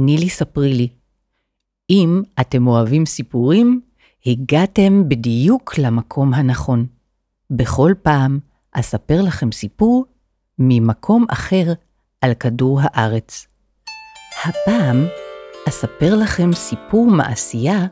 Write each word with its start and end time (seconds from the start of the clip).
נילי 0.00 0.28
ספרי 0.28 0.74
לי. 0.74 0.88
אם 1.90 2.22
אתם 2.40 2.66
אוהבים 2.66 3.06
סיפורים, 3.06 3.80
הגעתם 4.26 5.08
בדיוק 5.08 5.78
למקום 5.78 6.34
הנכון. 6.34 6.86
בכל 7.50 7.92
פעם 8.02 8.38
אספר 8.72 9.22
לכם 9.22 9.52
סיפור 9.52 10.04
ממקום 10.58 11.26
אחר 11.30 11.72
על 12.20 12.34
כדור 12.34 12.80
הארץ. 12.82 13.46
הפעם 14.44 15.06
אספר 15.68 16.14
לכם 16.14 16.52
סיפור 16.52 17.06
מעשייה 17.06 17.86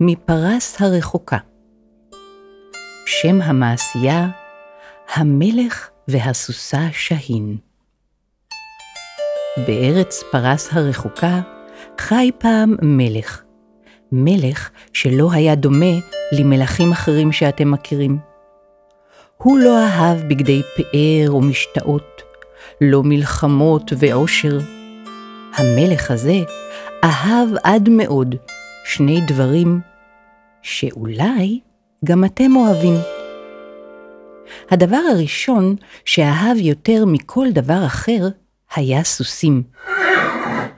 מפרס 0.00 0.80
הרחוקה. 0.80 1.38
שם 3.06 3.42
המעשייה, 3.42 4.28
המלך 5.14 5.90
והסוסה 6.08 6.88
שהין. 6.92 7.56
בארץ 9.66 10.22
פרס 10.32 10.68
הרחוקה 10.72 11.40
חי 12.00 12.30
פעם 12.38 12.76
מלך. 12.82 13.42
מלך 14.12 14.70
שלא 14.92 15.32
היה 15.32 15.54
דומה 15.54 15.94
למלכים 16.32 16.92
אחרים 16.92 17.32
שאתם 17.32 17.70
מכירים. 17.70 18.18
הוא 19.36 19.58
לא 19.58 19.78
אהב 19.78 20.18
בגדי 20.28 20.62
פאר 20.76 21.36
ומשתאות, 21.36 22.22
לא 22.80 23.02
מלחמות 23.02 23.92
ועושר. 23.98 24.58
המלך 25.54 26.10
הזה 26.10 26.38
אהב 27.04 27.48
עד 27.64 27.88
מאוד 27.88 28.34
שני 28.84 29.20
דברים 29.28 29.80
שאולי 30.62 31.60
גם 32.04 32.24
אתם 32.24 32.56
אוהבים. 32.56 32.94
הדבר 34.70 35.00
הראשון 35.12 35.76
שאהב 36.04 36.56
יותר 36.56 37.04
מכל 37.06 37.46
דבר 37.52 37.86
אחר 37.86 38.28
היה 38.76 39.04
סוסים. 39.04 39.62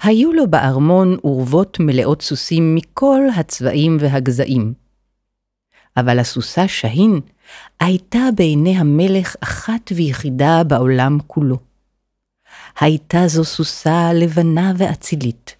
היו 0.05 0.33
לו 0.33 0.51
בארמון 0.51 1.17
אורוות 1.25 1.77
מלאות 1.81 2.23
סוסים 2.23 2.75
מכל 2.75 3.21
הצבעים 3.37 3.97
והגזעים. 4.01 4.75
אבל 5.97 6.19
הסוסה 6.19 6.69
שהין 6.69 7.21
הייתה 7.81 8.19
בעיני 8.37 8.77
המלך 8.77 9.37
אחת 9.41 9.93
ויחידה 9.95 10.65
בעולם 10.65 11.19
כולו. 11.27 11.57
הייתה 12.81 13.19
זו 13.27 13.45
סוסה 13.45 14.13
לבנה 14.13 14.73
ואצילית. 14.77 15.57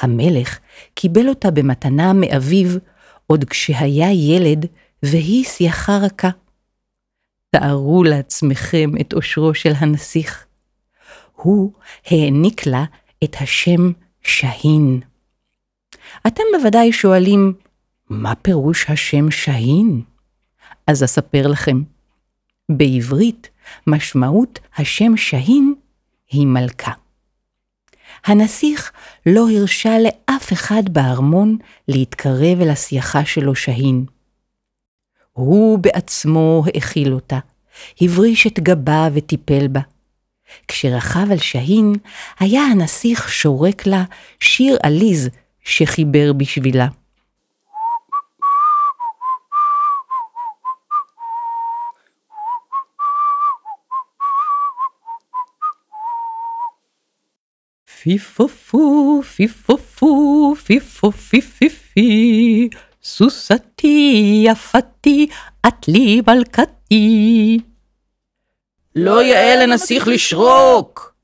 המלך 0.00 0.58
קיבל 0.94 1.28
אותה 1.28 1.50
במתנה 1.50 2.12
מאביו 2.12 2.68
עוד 3.26 3.44
כשהיה 3.44 4.12
ילד 4.12 4.66
והיא 5.02 5.44
שיחה 5.44 5.96
רכה. 5.96 6.30
תארו 7.50 8.04
לעצמכם 8.04 8.90
את 9.00 9.14
אושרו 9.14 9.54
של 9.54 9.72
הנסיך. 9.76 10.46
הוא 11.36 11.72
העניק 12.06 12.66
לה 12.66 12.84
את 13.24 13.36
השם 13.40 13.92
שהין. 14.22 15.00
אתם 16.26 16.42
בוודאי 16.58 16.92
שואלים, 16.92 17.52
מה 18.10 18.34
פירוש 18.34 18.90
השם 18.90 19.30
שהין? 19.30 20.02
אז 20.86 21.04
אספר 21.04 21.46
לכם. 21.46 21.82
בעברית, 22.68 23.50
משמעות 23.86 24.58
השם 24.76 25.16
שהין 25.16 25.74
היא 26.30 26.46
מלכה. 26.46 26.92
הנסיך 28.24 28.92
לא 29.26 29.46
הרשה 29.50 29.98
לאף 29.98 30.52
אחד 30.52 30.82
בארמון 30.88 31.56
להתקרב 31.88 32.60
אל 32.60 32.70
הסייחה 32.70 33.24
שלו 33.24 33.54
שהין. 33.54 34.04
הוא 35.32 35.78
בעצמו 35.78 36.64
האכיל 36.66 37.12
אותה, 37.12 37.38
הבריש 38.00 38.46
את 38.46 38.60
גבה 38.60 39.08
וטיפל 39.14 39.68
בה. 39.68 39.80
כשרכב 40.68 41.32
על 41.32 41.38
שהין, 41.38 41.92
היה 42.40 42.62
הנסיך 42.62 43.32
שורק 43.32 43.86
לה 43.86 44.04
שיר 44.40 44.78
עליז 44.82 45.30
שחיבר 45.64 46.32
בשבילה. 46.32 46.88
פיפופו, 58.02 59.22
פיפופו, 59.22 60.54
פיפופי 60.64 61.40
פיפי, 61.40 62.68
סוסתי 63.02 64.42
יפתי, 64.46 65.26
את 65.66 65.88
לי 65.88 66.20
מלכתי. 66.26 67.71
לא 68.96 69.22
יאה 69.22 69.66
לנסיך 69.66 70.08
לשרוק! 70.08 71.14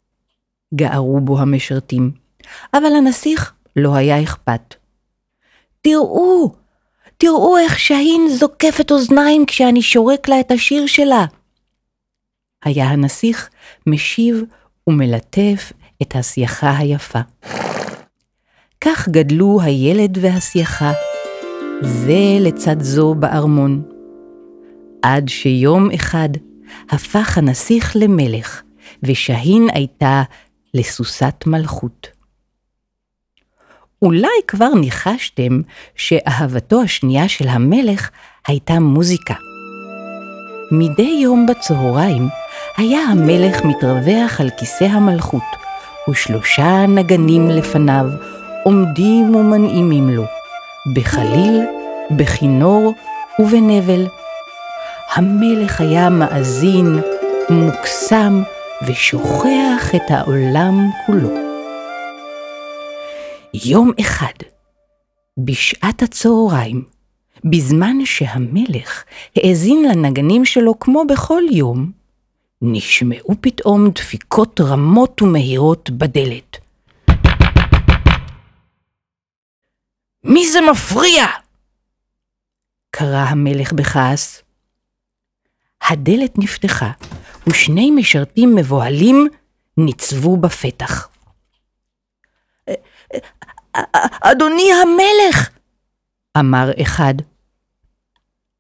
גערו 0.74 1.20
בו 1.20 1.38
המשרתים, 1.38 2.10
אבל 2.74 2.88
לנסיך 2.96 3.52
לא 3.76 3.94
היה 3.94 4.22
אכפת. 4.22 4.74
תראו, 5.80 6.52
תראו 7.16 7.58
איך 7.58 7.78
שהין 7.78 8.28
זוקפת 8.28 8.90
אוזניים 8.90 9.46
כשאני 9.46 9.82
שורק 9.82 10.28
לה 10.28 10.40
את 10.40 10.50
השיר 10.50 10.86
שלה. 10.86 11.24
היה 12.64 12.84
הנסיך 12.84 13.48
משיב 13.86 14.42
ומלטף 14.86 15.72
את 16.02 16.16
הסייחה 16.16 16.78
היפה. 16.78 17.20
כך 18.80 19.08
גדלו 19.08 19.60
הילד 19.62 20.18
והסייחה, 20.20 20.92
זה 21.82 22.38
לצד 22.40 22.80
זו 22.80 23.14
בארמון. 23.14 23.82
עד 25.02 25.28
שיום 25.28 25.90
אחד 25.90 26.28
הפך 26.90 27.38
הנסיך 27.38 27.92
למלך, 27.94 28.62
ושהין 29.02 29.68
הייתה 29.72 30.22
לסוסת 30.74 31.44
מלכות. 31.46 32.08
אולי 34.02 34.38
כבר 34.46 34.74
ניחשתם 34.74 35.60
שאהבתו 35.96 36.82
השנייה 36.82 37.28
של 37.28 37.48
המלך 37.48 38.10
הייתה 38.46 38.80
מוזיקה. 38.80 39.34
מדי 40.72 41.20
יום 41.22 41.46
בצהריים 41.46 42.28
היה 42.76 43.00
המלך 43.00 43.64
מתרווח 43.64 44.40
על 44.40 44.50
כיסא 44.58 44.84
המלכות, 44.84 45.42
ושלושה 46.10 46.86
נגנים 46.88 47.48
לפניו 47.48 48.06
עומדים 48.64 49.34
ומנעימים 49.34 50.08
לו, 50.08 50.24
בחליל, 50.94 51.60
בכינור 52.10 52.94
ובנבל. 53.38 54.06
המלך 55.08 55.80
היה 55.80 56.10
מאזין, 56.10 57.00
מוקסם, 57.50 58.42
ושוכח 58.86 59.94
את 59.96 60.10
העולם 60.10 60.74
כולו. 61.06 61.30
יום 63.54 63.90
אחד, 64.00 64.32
בשעת 65.38 66.02
הצהריים, 66.02 66.84
בזמן 67.44 67.96
שהמלך 68.04 69.04
האזין 69.36 69.84
לנגנים 69.88 70.44
שלו 70.44 70.78
כמו 70.78 71.04
בכל 71.08 71.42
יום, 71.50 71.92
נשמעו 72.62 73.34
פתאום 73.40 73.90
דפיקות 73.90 74.60
רמות 74.60 75.22
ומהירות 75.22 75.90
בדלת. 75.90 76.56
מי 80.24 80.48
זה 80.48 80.58
מפריע? 80.70 81.26
קרא 82.90 83.24
המלך 83.28 83.72
בכעס. 83.72 84.47
הדלת 85.90 86.38
נפתחה, 86.38 86.90
ושני 87.46 87.90
משרתים 87.90 88.54
מבוהלים 88.54 89.28
ניצבו 89.76 90.36
בפתח. 90.36 91.08
אדוני 94.20 94.70
המלך! 94.82 95.48
אמר 96.38 96.70
אחד. 96.82 97.14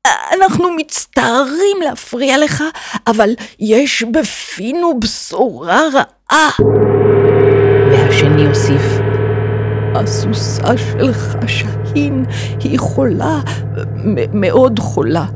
אנחנו 0.06 0.70
מצטערים 0.76 1.76
להפריע 1.84 2.38
לך, 2.38 2.64
אבל 3.06 3.30
יש 3.58 4.02
בפינו 4.02 5.00
בשורה 5.00 5.80
רעה. 5.94 6.50
והשני 7.90 8.46
הוסיף. 8.46 8.82
הסוסה 9.94 10.76
שלך, 10.76 11.36
שהין, 11.46 12.24
היא 12.60 12.78
חולה, 12.78 13.40
מאוד 14.32 14.78
חולה, 14.78 15.26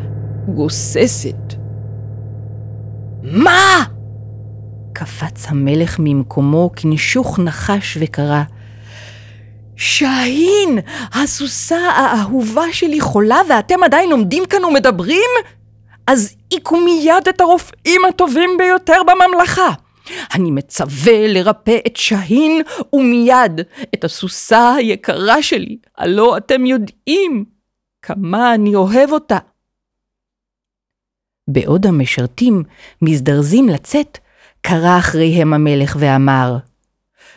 גוססת. 0.49 1.62
מה? 3.23 3.85
קפץ 4.93 5.47
המלך 5.49 5.97
ממקומו 5.99 6.71
כנשוך 6.77 7.39
נחש 7.39 7.99
וקרא, 8.01 8.43
שהין, 9.77 10.79
הסוסה 11.15 11.79
האהובה 11.79 12.73
שלי 12.73 13.01
חולה 13.01 13.41
ואתם 13.49 13.83
עדיין 13.83 14.13
עומדים 14.13 14.47
כאן 14.47 14.65
ומדברים? 14.65 15.31
אז 16.07 16.37
עיקו 16.51 16.77
מיד 16.77 17.29
את 17.29 17.41
הרופאים 17.41 18.01
הטובים 18.09 18.51
ביותר 18.59 19.01
בממלכה. 19.03 19.69
אני 20.35 20.51
מצווה 20.51 21.27
לרפא 21.29 21.79
את 21.87 21.97
שהין 21.97 22.63
ומיד 22.93 23.61
את 23.95 24.05
הסוסה 24.05 24.75
היקרה 24.75 25.43
שלי, 25.43 25.77
הלא 25.99 26.37
אתם 26.37 26.67
יודעים 26.67 27.45
כמה 28.03 28.55
אני 28.55 28.75
אוהב 28.75 29.13
אותה. 29.13 29.39
בעוד 31.49 31.87
המשרתים 31.87 32.63
מזדרזים 33.03 33.69
לצאת, 33.69 34.19
קרא 34.61 34.99
אחריהם 34.99 35.55
המלך 35.55 35.97
ואמר, 35.99 36.57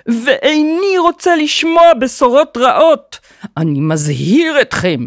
ואיני 0.07 0.97
רוצה 0.97 1.35
לשמוע 1.35 1.93
בשורות 2.01 2.57
רעות. 2.57 3.19
אני 3.57 3.79
מזהיר 3.81 4.61
אתכם, 4.61 4.99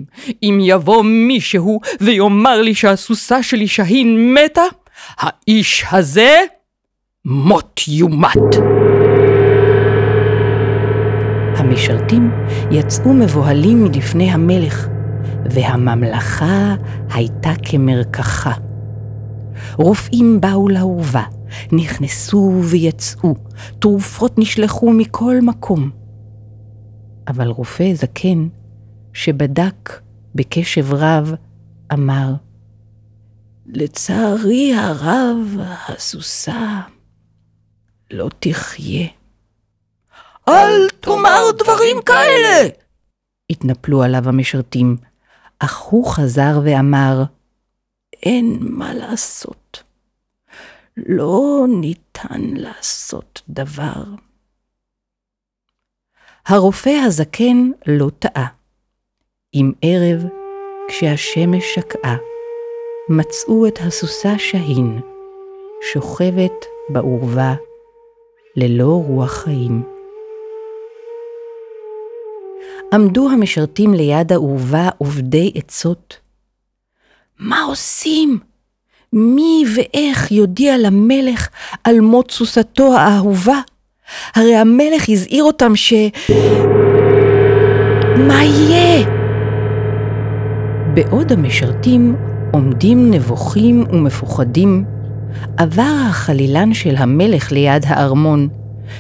אם 0.43 0.59
יבוא 0.63 1.03
מישהו 1.03 1.81
ויאמר 2.01 2.63
לי 2.63 2.75
שהסוסה 2.75 3.43
שלי 3.43 3.69
שהין 3.69 4.35
מתה, 4.35 4.63
האיש 5.19 5.85
הזה 5.93 6.41
מות 7.25 7.81
יומת. 7.89 8.57
המשרתים 11.57 12.31
יצאו 12.71 13.13
מבוהלים 13.13 13.85
מלפני 13.85 14.31
המלך, 14.31 14.89
והממלכה 15.45 16.75
הייתה 17.11 17.53
כמרקחה. 17.63 18.68
רופאים 19.75 20.41
באו 20.41 20.69
לאורווה, 20.69 21.25
נכנסו 21.73 22.61
ויצאו, 22.65 23.35
תרופות 23.79 24.39
נשלחו 24.39 24.93
מכל 24.93 25.37
מקום. 25.43 25.91
אבל 27.29 27.49
רופא 27.49 27.95
זקן, 27.95 28.49
שבדק 29.13 30.01
בקשב 30.35 30.93
רב, 30.93 31.35
אמר, 31.93 32.33
לצערי 33.67 34.75
הרב, 34.75 35.57
הסוסה 35.89 36.81
לא 38.11 38.29
תחיה. 38.39 39.07
אל 40.49 40.89
תאמר 41.01 41.41
דברים 41.59 41.97
כאלה! 42.07 42.69
התנפלו 43.51 44.03
עליו 44.03 44.29
המשרתים, 44.29 44.97
אך 45.59 45.79
הוא 45.79 46.07
חזר 46.07 46.61
ואמר, 46.65 47.25
אין 48.23 48.59
מה 48.61 48.95
לעשות. 48.95 49.58
לא 51.07 51.67
ניתן 51.81 52.43
לעשות 52.57 53.43
דבר. 53.49 54.05
הרופא 56.47 56.91
הזקן 57.05 57.71
לא 57.87 58.11
טעה. 58.19 58.47
עם 59.53 59.73
ערב, 59.83 60.25
כשהשמש 60.89 61.65
שקעה, 61.75 62.17
מצאו 63.09 63.67
את 63.67 63.79
הסוסה 63.81 64.39
שהין, 64.39 65.01
שוכבת 65.93 66.67
בעורווה, 66.89 67.55
ללא 68.57 69.03
רוח 69.07 69.33
חיים. 69.33 69.83
עמדו 72.93 73.31
המשרתים 73.31 73.95
ליד 73.95 74.33
העורווה 74.33 74.89
עובדי 74.99 75.53
עצות. 75.55 76.19
מה 77.39 77.63
עושים? 77.63 78.39
מי 79.13 79.65
ואיך 79.75 80.33
יודיע 80.33 80.79
למלך 80.79 81.49
על 81.85 82.01
מות 82.01 82.31
סוסתו 82.31 82.97
האהובה? 82.97 83.61
הרי 84.35 84.57
המלך 84.57 85.09
הזהיר 85.09 85.45
אותם 85.45 85.77
ש... 85.77 85.93
מה 88.19 88.45
יהיה? 88.45 89.07
בעוד 90.95 91.33
המשרתים 91.33 92.17
עומדים 92.53 93.11
נבוכים 93.11 93.85
ומפוחדים, 93.93 94.85
עבר 95.57 95.95
החלילן 96.09 96.75
של 96.75 96.97
המלך 96.97 97.53
ליד 97.53 97.83
הארמון, 97.87 98.49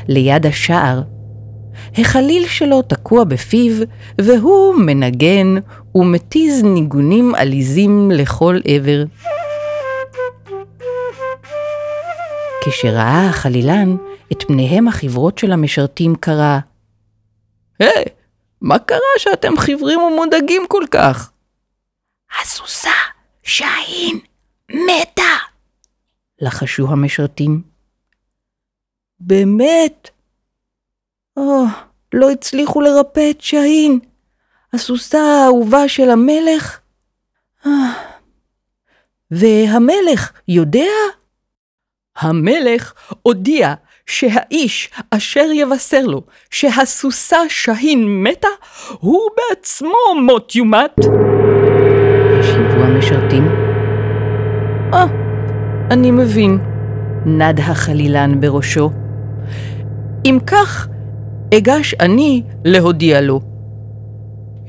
ליד 0.09 0.47
השער. 0.47 1.03
החליל 1.99 2.47
שלו 2.47 2.83
תקוע 2.83 3.25
בפיו, 3.25 3.73
והוא 4.21 4.75
מנגן 4.75 5.55
ומתיז 5.95 6.65
ניגונים 6.65 7.35
עליזים 7.35 8.11
לכל 8.11 8.59
עבר. 8.65 9.05
כשראה 12.65 13.29
החלילן 13.29 13.97
את 14.33 14.43
פניהם 14.43 14.89
החברות 14.89 15.39
של 15.39 15.53
המשרתים, 15.53 16.15
קרא, 16.17 16.59
היי, 17.79 17.91
hey, 17.91 18.09
מה 18.61 18.79
קרה 18.79 18.99
שאתם 19.19 19.57
חיוורים 19.57 20.01
ומודאגים 20.01 20.63
כל 20.69 20.85
כך? 20.91 21.31
הסוסה, 22.41 22.91
שהין, 23.43 24.19
מתה! 24.71 25.35
לחשו 26.41 26.89
המשרתים. 26.89 27.63
באמת? 29.21 30.11
או, 31.37 31.65
oh, 31.65 31.69
לא 32.13 32.31
הצליחו 32.31 32.81
לרפא 32.81 33.31
את 33.31 33.41
שהין, 33.41 33.99
הסוסה 34.73 35.19
האהובה 35.19 35.89
של 35.89 36.11
המלך? 36.11 36.81
Oh. 37.65 37.69
והמלך 39.31 40.33
יודע? 40.49 41.18
המלך 42.21 42.93
הודיע 43.23 43.75
שהאיש 44.07 44.91
אשר 45.11 45.47
יבשר 45.55 46.07
לו 46.07 46.23
שהסוסה 46.51 47.37
שהין 47.49 48.23
מתה, 48.23 48.49
הוא 49.01 49.21
בעצמו 49.37 50.23
מות 50.27 50.55
יומת. 50.55 50.99
השיבו 52.41 52.83
המשרתים. 52.85 53.49
אה, 54.95 55.05
אני 55.91 56.11
מבין. 56.11 56.59
נד 57.27 57.61
החלילן 57.61 58.41
בראשו. 58.41 58.91
אם 60.25 60.39
כך, 60.47 60.89
אגש 61.55 61.95
אני 62.01 62.43
להודיע 62.65 63.21
לו. 63.21 63.41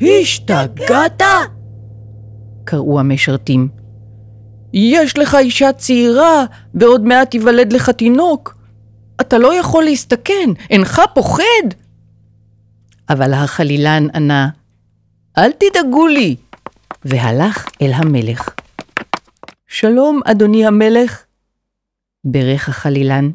השתגעת? 0.01 1.21
קראו 2.63 2.99
המשרתים. 2.99 3.78
יש 4.73 5.17
לך 5.17 5.35
אישה 5.35 5.73
צעירה, 5.73 6.45
ועוד 6.73 7.05
מעט 7.05 7.33
ייוולד 7.33 7.73
לך 7.73 7.89
תינוק. 7.89 8.55
אתה 9.21 9.37
לא 9.37 9.59
יכול 9.59 9.83
להסתכן, 9.83 10.49
אינך 10.69 11.01
פוחד. 11.13 11.67
אבל 13.09 13.33
החלילן 13.33 14.07
ענה, 14.15 14.49
אל 15.37 15.51
תדאגו 15.51 16.07
לי, 16.07 16.35
והלך 17.05 17.67
אל 17.81 17.91
המלך. 17.93 18.49
שלום, 19.67 20.21
אדוני 20.25 20.65
המלך, 20.65 21.23
ברך 22.23 22.69
החלילן. 22.69 23.29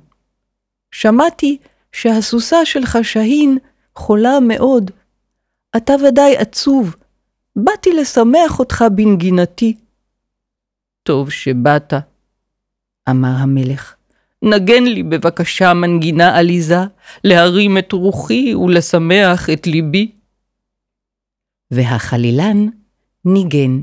שמעתי 0.93 1.59
שהסוסה 1.93 2.65
שלך 2.65 2.99
שהין 3.03 3.59
חולה 3.97 4.41
מאוד. 4.41 4.91
אתה 5.77 5.93
ודאי 6.09 6.37
עצוב. 6.37 6.97
באתי 7.57 7.93
לשמח 7.93 8.59
אותך 8.59 8.85
בנגינתי. 8.95 9.77
טוב 11.05 11.31
שבאת, 11.31 11.95
אמר 13.11 13.35
המלך. 13.39 13.95
נגן 14.43 14.85
לי 14.85 15.03
בבקשה 15.03 15.75
מנגינה 15.75 16.37
עליזה, 16.39 16.79
להרים 17.25 17.79
את 17.79 17.93
רוחי 17.93 18.55
ולשמח 18.55 19.51
את 19.51 19.67
ליבי. 19.67 20.13
והחלילן 21.71 22.67
ניגן. 23.25 23.81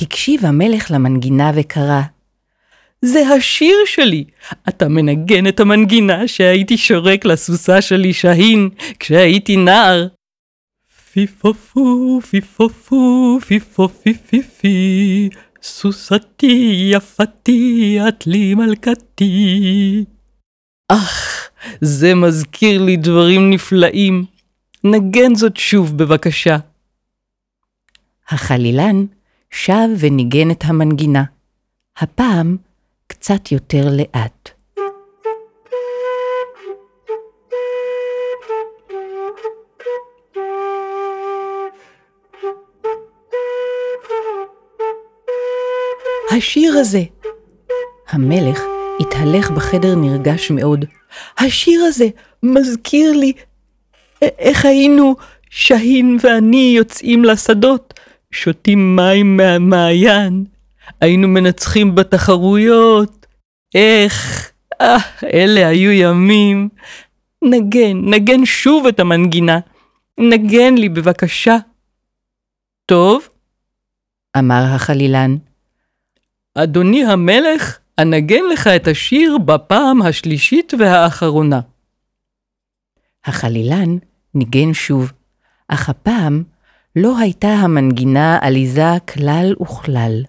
הקשיב 0.00 0.44
המלך 0.46 0.90
למנגינה 0.90 1.50
וקרא, 1.54 2.02
זה 3.04 3.28
השיר 3.28 3.76
שלי. 3.86 4.24
אתה 4.68 4.88
מנגן 4.88 5.46
את 5.46 5.60
המנגינה 5.60 6.28
שהייתי 6.28 6.76
שורק 6.76 7.24
לסוסה 7.24 7.82
שלי 7.82 8.12
שהין 8.12 8.68
כשהייתי 8.98 9.56
נער. 9.56 10.06
פיפופו, 11.12 12.20
פיפופו, 12.30 13.38
פיפופיפיפי, 13.46 15.28
סוסתי, 15.62 16.90
יפתי, 16.92 17.98
את 18.08 18.26
לי 18.26 18.54
מלכתי. 18.54 20.04
אך, 20.88 21.50
זה 21.80 22.14
מזכיר 22.14 22.82
לי 22.82 22.96
דברים 22.96 23.50
נפלאים. 23.50 24.24
נגן 24.84 25.34
זאת 25.34 25.56
שוב 25.56 25.98
בבקשה. 25.98 26.56
החלילן 28.28 29.04
שב 29.50 29.88
וניגן 29.98 30.50
את 30.50 30.64
המנגינה. 30.64 31.24
הפעם 31.96 32.56
קצת 33.06 33.52
יותר 33.52 33.88
לאט. 33.92 34.50
השיר 46.36 46.72
הזה. 46.78 47.02
המלך 48.08 48.62
התהלך 49.00 49.50
בחדר 49.50 49.94
נרגש 49.94 50.50
מאוד. 50.50 50.84
השיר 51.38 51.84
הזה 51.84 52.08
מזכיר 52.42 53.12
לי 53.12 53.32
איך 54.22 54.64
היינו, 54.64 55.16
שהין 55.50 56.16
ואני 56.22 56.74
יוצאים 56.76 57.24
לשדות, 57.24 58.00
שותים 58.30 58.96
מים 58.96 59.36
מהמעיין, 59.36 60.44
היינו 61.00 61.28
מנצחים 61.28 61.94
בתחרויות. 61.94 63.26
איך, 63.74 64.50
אה, 64.80 64.96
אלה 65.24 65.68
היו 65.68 65.92
ימים. 65.92 66.68
נגן, 67.44 67.96
נגן 68.14 68.44
שוב 68.44 68.86
את 68.86 69.00
המנגינה. 69.00 69.58
נגן 70.18 70.74
לי 70.74 70.88
בבקשה. 70.88 71.56
טוב, 72.86 73.28
אמר 74.38 74.64
החלילן. 74.74 75.36
אדוני 76.54 77.04
המלך, 77.04 77.78
אנגן 77.98 78.44
לך 78.52 78.66
את 78.66 78.88
השיר 78.88 79.38
בפעם 79.38 80.02
השלישית 80.02 80.74
והאחרונה. 80.78 81.60
החלילן 83.24 83.96
ניגן 84.34 84.74
שוב, 84.74 85.12
אך 85.68 85.88
הפעם 85.88 86.42
לא 86.96 87.18
הייתה 87.18 87.48
המנגינה 87.48 88.38
עליזה 88.40 88.98
כלל 89.14 89.54
וכלל. 89.62 90.22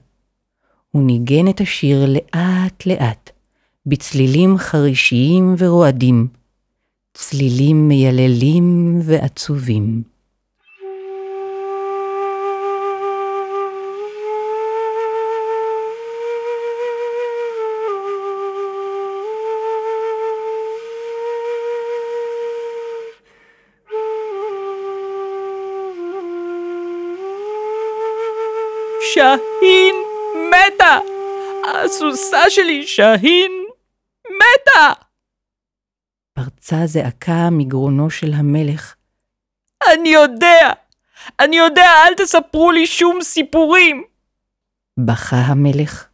הוא 0.96 1.04
ניגן 1.04 1.48
את 1.48 1.62
השיר 1.62 2.06
לאט-לאט, 2.06 3.30
בצלילים 3.86 4.58
חרישיים 4.58 5.56
ורועדים, 5.58 6.28
צלילים 7.14 7.88
מייללים 7.88 9.00
ועצובים. 9.04 10.16
מתה! 29.26 29.85
הסוסה 31.86 32.50
שלי 32.50 32.88
שהין 32.88 33.52
מתה! 34.26 34.94
פרצה 36.34 36.86
זעקה 36.86 37.50
מגרונו 37.52 38.10
של 38.10 38.34
המלך. 38.34 38.96
אני 39.94 40.10
יודע! 40.10 40.72
אני 41.40 41.56
יודע, 41.56 41.90
אל 42.08 42.14
תספרו 42.18 42.72
לי 42.72 42.88
שום 42.88 43.22
סיפורים! 43.22 44.04
בכה 44.98 45.36
המלך. 45.36 46.08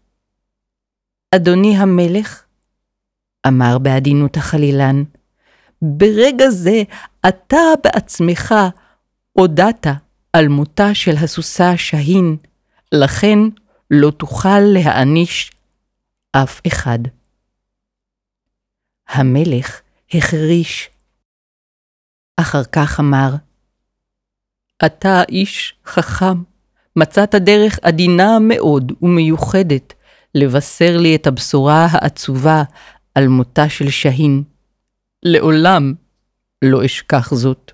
אדוני 1.35 1.77
המלך, 1.77 2.43
אמר 3.47 3.77
בעדינות 3.77 4.37
החלילן, 4.37 5.03
ברגע 5.81 6.49
זה 6.49 6.83
אתה 7.27 7.57
בעצמך 7.83 8.55
הודעת 9.33 9.87
על 10.33 10.47
מותה 10.47 10.93
של 10.93 11.15
הסוסה 11.23 11.77
שהין, 11.77 12.37
לכן 12.91 13.39
לא 13.91 14.11
תוכל 14.11 14.59
להעניש 14.59 15.51
אף 16.31 16.61
אחד. 16.67 17.00
המלך 19.09 19.81
החריש. 20.13 20.89
אחר 22.38 22.63
כך 22.63 23.00
אמר, 23.00 23.29
אתה 24.85 25.23
איש 25.29 25.75
חכם, 25.85 26.43
מצאת 26.95 27.35
דרך 27.35 27.79
עדינה 27.81 28.39
מאוד 28.39 28.91
ומיוחדת 29.01 29.93
לבשר 30.35 30.97
לי 30.97 31.15
את 31.15 31.27
הבשורה 31.27 31.88
העצובה 31.91 32.63
על 33.15 33.27
מותה 33.27 33.69
של 33.69 33.89
שהין. 33.89 34.43
לעולם 35.23 35.93
לא 36.61 36.85
אשכח 36.85 37.33
זאת. 37.33 37.71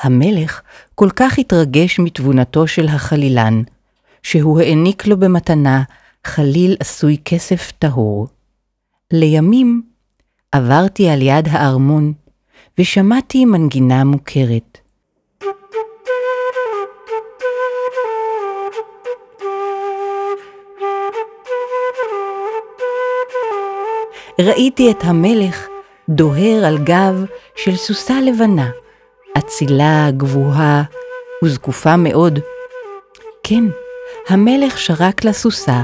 המלך 0.00 0.62
כל 0.94 1.08
כך 1.16 1.38
התרגש 1.38 1.98
מתבונתו 1.98 2.66
של 2.66 2.88
החלילן, 2.88 3.62
שהוא 4.22 4.60
העניק 4.60 5.06
לו 5.06 5.16
במתנה 5.16 5.82
חליל 6.26 6.76
עשוי 6.80 7.16
כסף 7.24 7.72
טהור. 7.78 8.26
לימים 9.12 9.82
עברתי 10.52 11.08
על 11.08 11.22
יד 11.22 11.48
הארמון, 11.50 12.12
ושמעתי 12.78 13.44
מנגינה 13.44 14.04
מוכרת. 14.04 14.78
ראיתי 24.40 24.90
את 24.90 24.98
המלך 25.00 25.66
דוהר 26.08 26.64
על 26.66 26.78
גב 26.78 27.24
של 27.56 27.76
סוסה 27.76 28.20
לבנה, 28.20 28.70
אצילה, 29.38 30.08
גבוהה 30.16 30.82
וזקופה 31.44 31.96
מאוד. 31.96 32.38
כן, 33.42 33.64
המלך 34.28 34.78
שרק 34.78 35.24
לסוסה, 35.24 35.82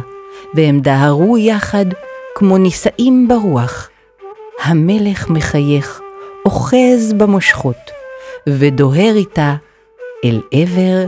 והם 0.55 0.81
דהרו 0.81 1.39
יחד 1.39 1.87
כמו 2.35 2.59
נישאים 2.59 3.29
ברוח. 3.29 3.91
המלך 4.65 5.31
מחייך, 5.31 6.01
אוחז 6.47 7.13
במושכות, 7.17 7.91
ודוהר 8.49 9.15
איתה 9.17 9.55
אל 10.25 10.41
עבר 10.53 11.05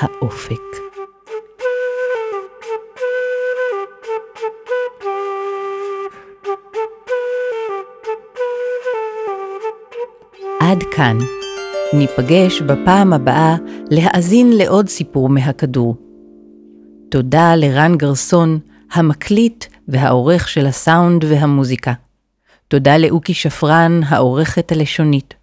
האופק. 0.00 0.60
עד 10.60 10.82
כאן. 10.82 11.18
ניפגש 11.92 12.62
בפעם 12.62 13.12
הבאה 13.12 13.56
להאזין 13.90 14.52
לעוד 14.52 14.88
סיפור 14.88 15.28
מהכדור. 15.28 15.94
תודה 17.10 17.54
לרן 17.56 17.96
גרסון, 17.96 18.58
המקליט 18.92 19.64
והעורך 19.88 20.48
של 20.48 20.66
הסאונד 20.66 21.24
והמוזיקה. 21.24 21.92
תודה 22.68 22.98
לאוקי 22.98 23.34
שפרן, 23.34 24.00
העורכת 24.06 24.72
הלשונית. 24.72 25.34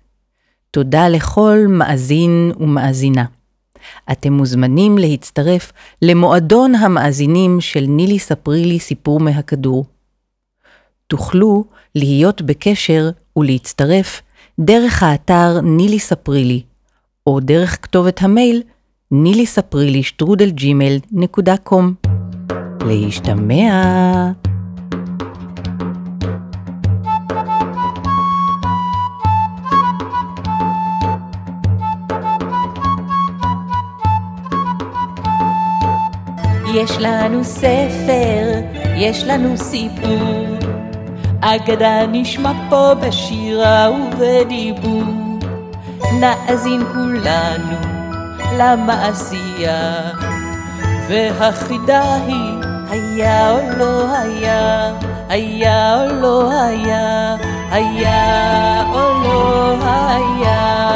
תודה 0.72 1.10
לכל 1.10 1.58
מאזין 1.70 2.52
ומאזינה. 2.60 3.26
אתם 4.12 4.34
מוזמנים 4.34 4.98
להצטרף 4.98 5.72
למועדון 6.02 6.76
המאזינים 6.76 7.62
של 7.62 7.86
נילי 7.88 8.20
ספרי 8.20 8.66
לי 8.66 8.80
סיפור 8.80 9.20
מהכדור. 9.20 9.86
תוכלו 11.08 11.66
להיות 11.96 12.42
בקשר 12.42 13.10
ולהצטרף 13.38 14.22
דרך 14.60 15.04
האתר 15.04 15.62
נילי 15.62 16.00
ספרי 16.00 16.44
לי, 16.44 16.62
או 17.28 17.40
דרך 17.40 17.78
כתובת 17.82 18.22
המייל 18.22 18.62
נילי 19.12 19.46
ספרי 19.46 19.92
לי 19.92 20.04
שטרודל 20.04 20.50
ג'ימל 20.50 20.98
נקודה 21.12 21.58
קום. 21.58 22.07
להשתמע. 22.86 24.32
יש 36.74 36.98
לנו 37.00 37.44
ספר, 37.44 38.62
יש 38.96 39.24
לנו 39.24 39.58
סיפור, 39.58 40.58
אגדה 41.42 42.08
נשמע 42.08 42.52
פה 42.70 42.94
בשירה 42.96 43.90
ובדיבור. 43.92 45.04
נאזין 46.20 46.82
כולנו 46.94 47.78
למעשייה, 48.58 49.94
והחידה 51.08 52.16
היא 52.16 52.67
היה 52.90 53.52
או 53.52 53.60
לא 53.78 54.18
היה, 54.18 54.94
היה 55.30 56.04
או 56.04 56.16
לא 56.22 56.52
היה, 56.52 57.36
היה 57.72 58.84
או 58.94 59.24
לא 59.24 59.76
היה. 59.84 60.87